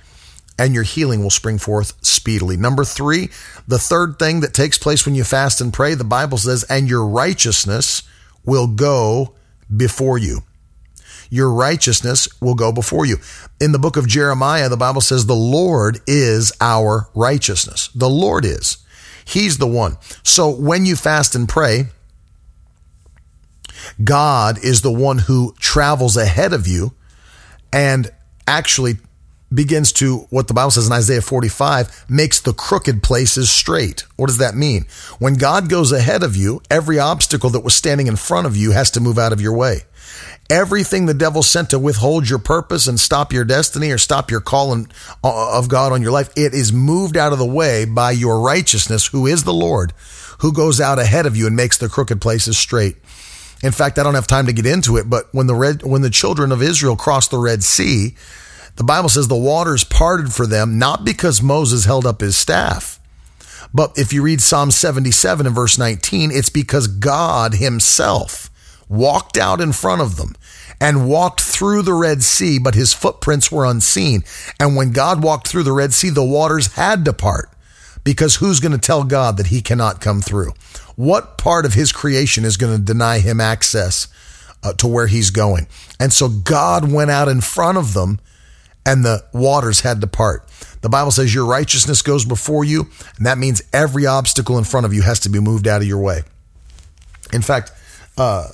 [0.59, 2.57] and your healing will spring forth speedily.
[2.57, 3.31] Number three,
[3.67, 6.89] the third thing that takes place when you fast and pray, the Bible says, and
[6.89, 8.03] your righteousness
[8.45, 9.35] will go
[9.75, 10.41] before you.
[11.31, 13.19] Your righteousness will go before you.
[13.61, 17.89] In the book of Jeremiah, the Bible says, the Lord is our righteousness.
[17.95, 18.79] The Lord is.
[19.25, 19.97] He's the one.
[20.25, 21.85] So when you fast and pray,
[24.03, 26.93] God is the one who travels ahead of you
[27.73, 28.11] and
[28.47, 28.97] actually
[29.53, 34.05] begins to, what the Bible says in Isaiah 45, makes the crooked places straight.
[34.17, 34.87] What does that mean?
[35.19, 38.71] When God goes ahead of you, every obstacle that was standing in front of you
[38.71, 39.81] has to move out of your way.
[40.49, 44.41] Everything the devil sent to withhold your purpose and stop your destiny or stop your
[44.41, 44.91] calling
[45.23, 48.41] uh, of God on your life, it is moved out of the way by your
[48.41, 49.93] righteousness, who is the Lord,
[50.41, 52.97] who goes out ahead of you and makes the crooked places straight.
[53.63, 56.03] In fact, I don't have time to get into it, but when the red, when
[56.03, 58.17] the children of Israel crossed the Red Sea,
[58.77, 62.99] the Bible says the waters parted for them, not because Moses held up his staff.
[63.73, 68.51] But if you read Psalm 77 and verse 19, it's because God himself
[68.89, 70.35] walked out in front of them
[70.81, 74.25] and walked through the Red Sea, but his footprints were unseen.
[74.59, 77.51] And when God walked through the Red Sea, the waters had to part
[78.03, 80.55] because who's going to tell God that he cannot come through?
[81.01, 84.07] What part of his creation is going to deny him access
[84.63, 85.67] uh, to where he's going?
[85.99, 88.21] And so God went out in front of them
[88.85, 90.47] and the waters had to part.
[90.83, 94.85] The Bible says your righteousness goes before you, and that means every obstacle in front
[94.85, 96.21] of you has to be moved out of your way.
[97.33, 97.73] In fact,
[98.19, 98.49] uh,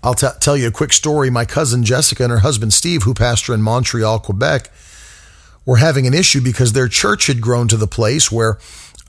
[0.00, 1.28] I'll t- tell you a quick story.
[1.28, 4.70] My cousin Jessica and her husband Steve, who pastor in Montreal, Quebec,
[5.66, 8.58] were having an issue because their church had grown to the place where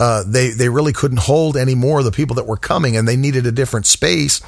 [0.02, 3.08] uh, they they really couldn't hold any more of the people that were coming, and
[3.08, 4.42] they needed a different space.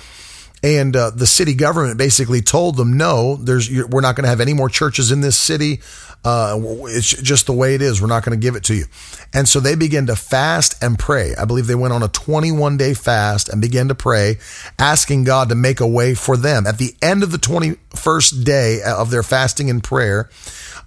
[0.64, 4.42] And uh, the city government basically told them, "No, there's we're not going to have
[4.42, 5.82] any more churches in this city.
[6.26, 8.02] Uh, it's just the way it is.
[8.02, 8.86] We're not going to give it to you."
[9.32, 11.36] And so they began to fast and pray.
[11.36, 14.40] I believe they went on a 21 day fast and began to pray,
[14.80, 16.66] asking God to make a way for them.
[16.66, 20.32] At the end of the 21st day of their fasting and prayer,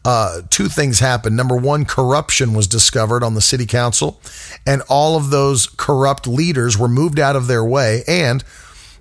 [0.05, 1.37] uh, two things happened.
[1.37, 4.21] Number one, corruption was discovered on the city council,
[4.67, 8.03] and all of those corrupt leaders were moved out of their way.
[8.07, 8.45] And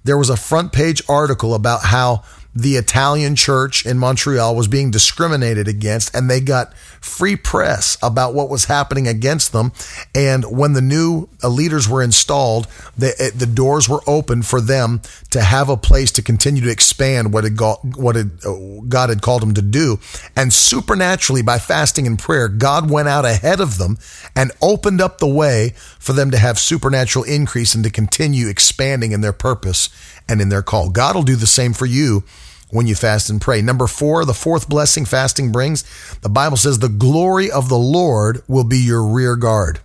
[0.03, 2.23] there was a front page article about how
[2.56, 8.34] the Italian church in Montreal was being discriminated against, and they got free press about
[8.34, 9.74] what was happening against them.
[10.15, 15.02] And when the new uh, leaders were installed, the, the doors were open for them
[15.32, 19.10] to have a place to continue to expand what, it got, what it, uh, God
[19.10, 20.00] had called them to do.
[20.36, 23.98] And supernaturally, by fasting and prayer, God went out ahead of them
[24.34, 29.12] and opened up the way for them to have supernatural increase and to continue expanding
[29.12, 29.89] in their purpose
[30.30, 30.89] and in their call.
[30.89, 32.24] God will do the same for you
[32.69, 33.62] when you fast and pray.
[33.62, 35.84] Number four, the fourth blessing fasting brings,
[36.19, 39.80] the Bible says, the glory of the Lord will be your rear guard.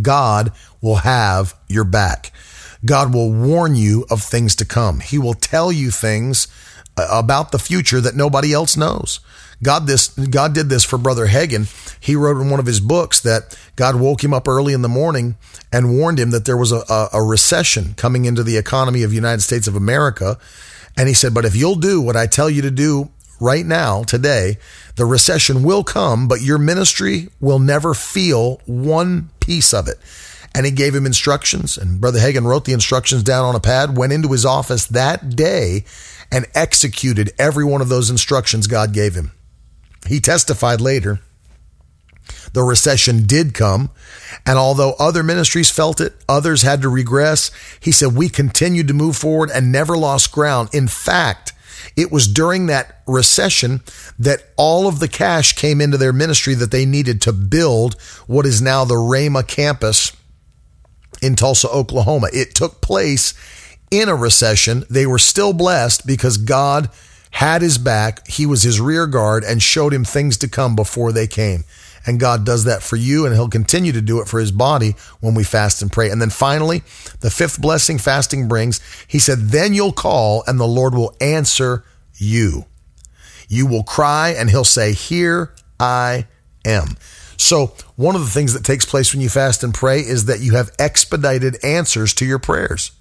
[0.00, 2.32] God will have your back.
[2.84, 5.00] God will warn you of things to come.
[5.00, 6.48] He will tell you things
[6.96, 9.20] uh, about the future that nobody else knows.
[9.62, 11.66] God this God did this for Brother Hagin.
[11.98, 14.88] He wrote in one of his books that God woke him up early in the
[14.88, 15.36] morning
[15.72, 19.10] and warned him that there was a, a, a recession coming into the economy of
[19.10, 20.38] the United States of America
[20.96, 24.02] and he said, But if you'll do what I tell you to do right now,
[24.02, 24.58] today,
[24.96, 29.98] the recession will come, but your ministry will never feel one piece of it.
[30.54, 33.96] And he gave him instructions, and Brother Hagin wrote the instructions down on a pad,
[33.96, 35.84] went into his office that day,
[36.32, 39.32] and executed every one of those instructions God gave him.
[40.06, 41.20] He testified later
[42.52, 43.90] the recession did come.
[44.44, 47.50] And although other ministries felt it, others had to regress.
[47.80, 50.70] He said, we continued to move forward and never lost ground.
[50.72, 51.52] In fact,
[51.96, 53.80] it was during that recession
[54.18, 58.46] that all of the cash came into their ministry that they needed to build what
[58.46, 60.12] is now the Rhema campus
[61.22, 62.28] in Tulsa, Oklahoma.
[62.32, 63.32] It took place
[63.90, 64.84] in a recession.
[64.90, 66.90] They were still blessed because God
[67.30, 68.26] had his back.
[68.26, 71.64] He was his rear guard and showed him things to come before they came.
[72.06, 74.94] And God does that for you, and He'll continue to do it for His body
[75.20, 76.08] when we fast and pray.
[76.08, 76.78] And then finally,
[77.20, 81.84] the fifth blessing fasting brings, He said, Then you'll call, and the Lord will answer
[82.14, 82.66] you.
[83.48, 86.26] You will cry and he'll say, Here I
[86.64, 86.96] am.
[87.36, 90.40] So, one of the things that takes place when you fast and pray is that
[90.40, 92.92] you have expedited answers to your prayers.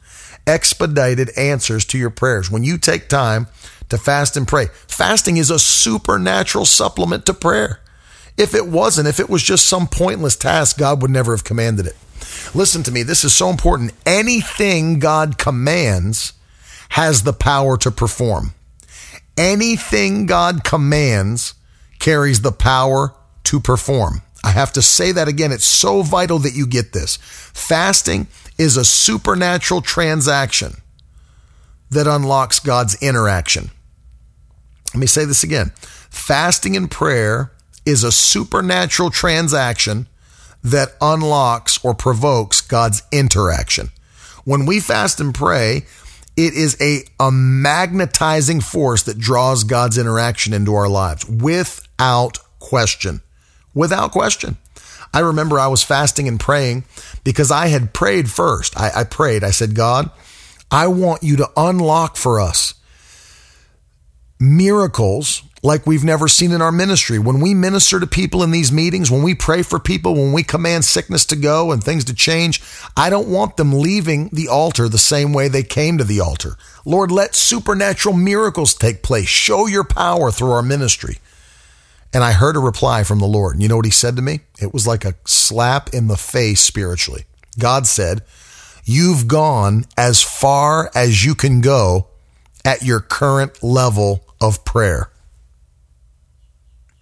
[0.45, 2.51] Expedited answers to your prayers.
[2.51, 3.47] When you take time
[3.89, 7.79] to fast and pray, fasting is a supernatural supplement to prayer.
[8.37, 11.87] If it wasn't, if it was just some pointless task, God would never have commanded
[11.87, 11.95] it.
[12.53, 13.93] Listen to me, this is so important.
[14.05, 16.33] Anything God commands
[16.89, 18.53] has the power to perform.
[19.37, 21.55] Anything God commands
[21.99, 23.13] carries the power
[23.45, 24.21] to perform.
[24.43, 25.51] I have to say that again.
[25.51, 27.17] It's so vital that you get this.
[27.17, 28.27] Fasting
[28.57, 30.75] is a supernatural transaction
[31.89, 33.71] that unlocks God's interaction.
[34.93, 35.71] Let me say this again.
[36.09, 37.51] Fasting and prayer
[37.85, 40.07] is a supernatural transaction
[40.63, 43.89] that unlocks or provokes God's interaction.
[44.43, 45.85] When we fast and pray,
[46.35, 53.21] it is a, a magnetizing force that draws God's interaction into our lives without question.
[53.73, 54.57] Without question.
[55.13, 56.83] I remember I was fasting and praying
[57.23, 58.77] because I had prayed first.
[58.77, 59.43] I, I prayed.
[59.43, 60.09] I said, God,
[60.69, 62.73] I want you to unlock for us
[64.39, 67.17] miracles like we've never seen in our ministry.
[67.17, 70.43] When we minister to people in these meetings, when we pray for people, when we
[70.43, 72.61] command sickness to go and things to change,
[72.95, 76.55] I don't want them leaving the altar the same way they came to the altar.
[76.85, 79.27] Lord, let supernatural miracles take place.
[79.27, 81.17] Show your power through our ministry.
[82.13, 83.61] And I heard a reply from the Lord.
[83.61, 84.41] You know what he said to me?
[84.61, 87.25] It was like a slap in the face spiritually.
[87.57, 88.21] God said,
[88.85, 92.07] You've gone as far as you can go
[92.63, 95.09] at your current level of prayer.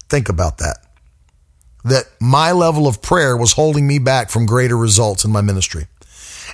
[0.08, 0.78] Think about that.
[1.84, 5.86] That my level of prayer was holding me back from greater results in my ministry.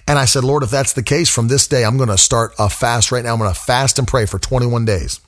[0.07, 2.55] And I said, Lord, if that's the case from this day, I'm going to start
[2.59, 3.33] a fast right now.
[3.33, 5.21] I'm going to fast and pray for 21 days.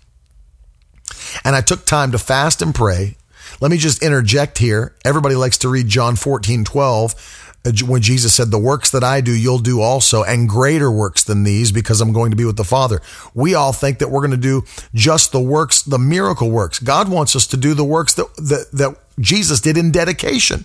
[1.45, 3.17] And I took time to fast and pray.
[3.61, 4.97] Let me just interject here.
[5.05, 9.21] Everybody likes to read John 14, 12 Uh, when Jesus said, The works that I
[9.21, 12.57] do, you'll do also, and greater works than these because I'm going to be with
[12.57, 13.01] the Father.
[13.35, 16.79] We all think that we're going to do just the works, the miracle works.
[16.79, 20.65] God wants us to do the works that, that, that Jesus did in dedication.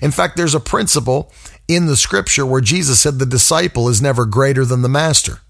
[0.00, 1.32] In fact, there's a principle
[1.68, 5.40] in the scripture where Jesus said the disciple is never greater than the master.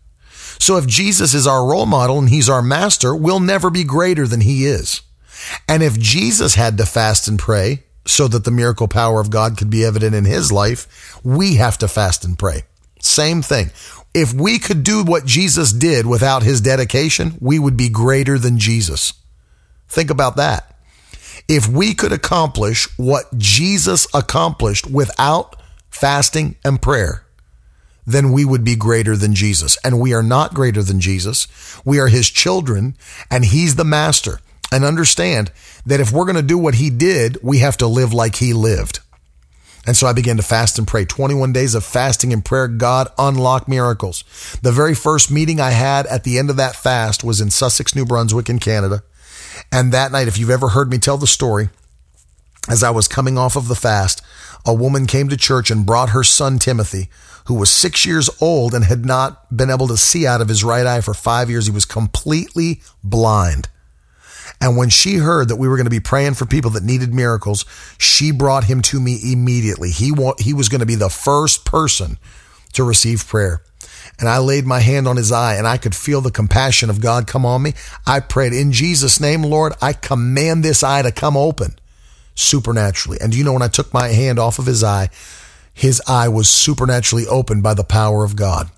[0.59, 4.27] So if Jesus is our role model and he's our master, we'll never be greater
[4.27, 5.03] than he is.
[5.69, 9.57] And if Jesus had to fast and pray, so that the miracle power of God
[9.57, 12.63] could be evident in his life, we have to fast and pray.
[13.01, 13.71] Same thing.
[14.15, 18.59] If we could do what Jesus did without his dedication, we would be greater than
[18.59, 19.13] Jesus.
[19.89, 20.77] Think about that.
[21.49, 25.57] If we could accomplish what Jesus accomplished without
[25.91, 27.27] fasting and prayer,
[28.07, 29.77] then we would be greater than Jesus.
[29.85, 31.49] And we are not greater than Jesus.
[31.85, 32.97] We are his children
[33.31, 34.41] and he's the master
[34.75, 35.53] and understand
[35.87, 38.53] that if we're going to do what he did, we have to live like he
[38.53, 38.99] lived.
[39.87, 41.05] And so I began to fast and pray.
[41.05, 42.67] 21 days of fasting and prayer.
[42.67, 44.25] God unlocked miracles.
[44.63, 47.95] The very first meeting I had at the end of that fast was in Sussex,
[47.95, 49.05] New Brunswick in Canada.
[49.71, 51.69] And that night, if you've ever heard me tell the story,
[52.69, 54.23] as I was coming off of the fast,
[54.67, 57.11] a woman came to church and brought her son Timothy,
[57.45, 60.65] who was six years old and had not been able to see out of his
[60.65, 61.67] right eye for five years.
[61.67, 63.69] He was completely blind.
[64.65, 67.13] And when she heard that we were going to be praying for people that needed
[67.13, 67.67] miracles,
[67.99, 69.91] she brought him to me immediately.
[69.91, 72.17] He, wa- he was going to be the first person
[72.73, 73.61] to receive prayer.
[74.19, 77.03] And I laid my hand on his eye and I could feel the compassion of
[77.03, 77.75] God come on me.
[78.07, 81.75] I prayed in Jesus' name, Lord, I command this eye to come open
[82.35, 83.19] supernaturally.
[83.21, 85.11] And do you know when I took my hand off of his eye,
[85.75, 88.71] his eye was supernaturally opened by the power of God.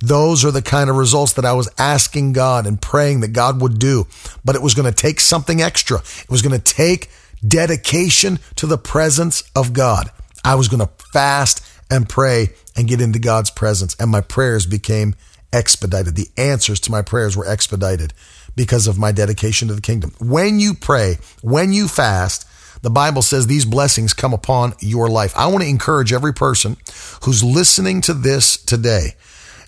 [0.00, 3.60] Those are the kind of results that I was asking God and praying that God
[3.60, 4.06] would do.
[4.44, 5.98] But it was going to take something extra.
[5.98, 7.10] It was going to take
[7.46, 10.10] dedication to the presence of God.
[10.44, 13.96] I was going to fast and pray and get into God's presence.
[13.98, 15.14] And my prayers became
[15.52, 16.16] expedited.
[16.16, 18.12] The answers to my prayers were expedited
[18.56, 20.12] because of my dedication to the kingdom.
[20.18, 22.48] When you pray, when you fast,
[22.82, 25.32] the Bible says these blessings come upon your life.
[25.36, 26.76] I want to encourage every person
[27.22, 29.14] who's listening to this today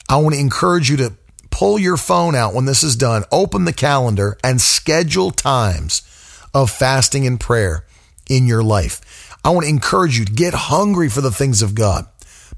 [0.08, 1.14] I want to encourage you to
[1.50, 6.02] pull your phone out when this is done, open the calendar and schedule times
[6.54, 7.84] of fasting and prayer
[8.28, 9.38] in your life.
[9.44, 12.06] I want to encourage you to get hungry for the things of God.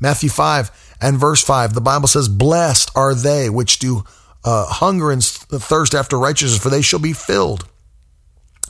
[0.00, 4.04] Matthew 5 and verse 5, the Bible says, Blessed are they which do
[4.44, 7.68] uh, hunger and thirst after righteousness, for they shall be filled.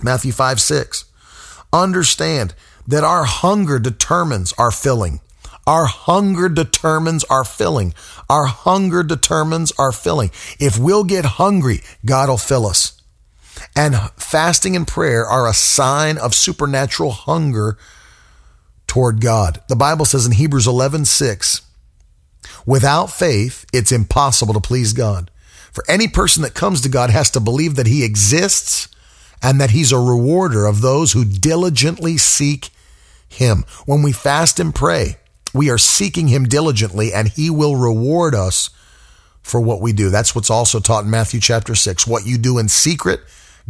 [0.02, 1.04] Matthew 5 6.
[1.72, 2.54] Understand
[2.86, 5.20] that our hunger determines our filling.
[5.68, 7.92] Our hunger determines our filling.
[8.30, 10.30] Our hunger determines our filling.
[10.58, 13.02] If we'll get hungry, God will fill us.
[13.76, 17.76] And fasting and prayer are a sign of supernatural hunger
[18.86, 19.60] toward God.
[19.68, 21.60] The Bible says in Hebrews 11, 6,
[22.64, 25.30] without faith, it's impossible to please God.
[25.70, 28.88] For any person that comes to God has to believe that he exists
[29.42, 32.70] and that he's a rewarder of those who diligently seek
[33.28, 33.66] him.
[33.84, 35.18] When we fast and pray,
[35.54, 38.70] we are seeking him diligently and he will reward us
[39.42, 40.10] for what we do.
[40.10, 42.06] That's what's also taught in Matthew chapter 6.
[42.06, 43.20] What you do in secret,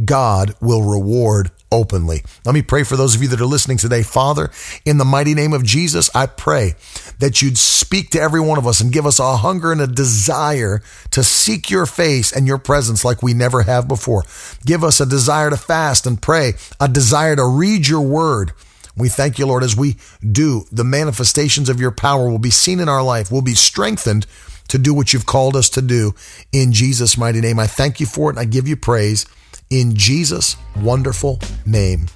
[0.05, 2.23] God will reward openly.
[2.45, 4.03] Let me pray for those of you that are listening today.
[4.03, 4.51] Father,
[4.85, 6.75] in the mighty name of Jesus, I pray
[7.19, 9.87] that you'd speak to every one of us and give us a hunger and a
[9.87, 14.25] desire to seek your face and your presence like we never have before.
[14.65, 18.53] Give us a desire to fast and pray, a desire to read your word.
[18.99, 19.97] We thank you, Lord, as we
[20.31, 24.27] do, the manifestations of your power will be seen in our life, will be strengthened
[24.69, 26.15] to do what you've called us to do
[26.53, 27.59] in Jesus' mighty name.
[27.59, 29.27] I thank you for it and I give you praise
[29.71, 32.07] in Jesus' wonderful name.